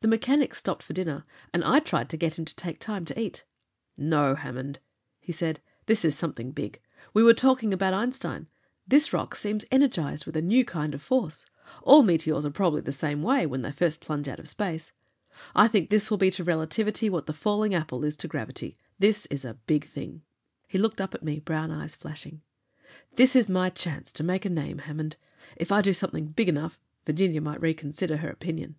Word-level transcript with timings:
The 0.00 0.08
mechanics 0.08 0.58
stopped 0.58 0.82
for 0.82 0.92
dinner, 0.92 1.24
and 1.54 1.62
I 1.62 1.78
tried 1.78 2.08
to 2.10 2.16
get 2.16 2.36
him 2.36 2.44
to 2.46 2.56
take 2.56 2.80
time 2.80 3.04
to 3.04 3.16
eat. 3.20 3.44
"No, 3.96 4.34
Hammond," 4.34 4.80
he 5.20 5.30
said. 5.30 5.60
"This 5.86 6.04
is 6.04 6.18
something 6.18 6.50
big! 6.50 6.80
We 7.14 7.22
were 7.22 7.32
talking 7.32 7.72
about 7.72 7.94
Einstein. 7.94 8.48
This 8.88 9.12
rock 9.12 9.36
seems 9.36 9.64
energized 9.70 10.26
with 10.26 10.36
a 10.36 10.42
new 10.42 10.64
kind 10.64 10.94
of 10.94 11.00
force: 11.00 11.46
all 11.84 12.02
meteors 12.02 12.44
are 12.44 12.50
probably 12.50 12.80
the 12.80 12.90
same 12.90 13.22
way, 13.22 13.46
when 13.46 13.62
they 13.62 13.70
first 13.70 14.00
plunge 14.00 14.26
out 14.26 14.40
of 14.40 14.48
space. 14.48 14.90
I 15.54 15.68
think 15.68 15.90
this 15.90 16.10
will 16.10 16.18
be 16.18 16.32
to 16.32 16.42
relativity 16.42 17.08
what 17.08 17.26
the 17.26 17.32
falling 17.32 17.72
apple 17.72 18.02
is 18.02 18.16
to 18.16 18.26
gravity. 18.26 18.76
This 18.98 19.26
is 19.26 19.44
a 19.44 19.54
big 19.68 19.86
thing." 19.86 20.22
He 20.66 20.76
looked 20.76 21.00
up 21.00 21.14
at 21.14 21.22
me, 21.22 21.38
brown 21.38 21.70
eyes 21.70 21.94
flashing. 21.94 22.42
"This 23.14 23.36
is 23.36 23.48
my 23.48 23.70
chance 23.70 24.10
to 24.14 24.24
make 24.24 24.44
a 24.44 24.50
name, 24.50 24.78
Hammond. 24.78 25.14
If 25.54 25.70
I 25.70 25.82
do 25.82 25.92
something 25.92 26.26
big 26.32 26.48
enough 26.48 26.80
Virginia 27.06 27.40
might 27.40 27.60
reconsider 27.62 28.16
her 28.16 28.28
opinion." 28.28 28.74